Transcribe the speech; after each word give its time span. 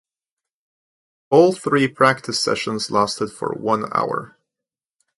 All 1.29 1.53
three 1.53 1.87
practice 1.87 2.41
sessions 2.43 2.89
lasted 2.89 3.31
for 3.31 3.53
one 3.55 3.83
hour. 3.93 4.35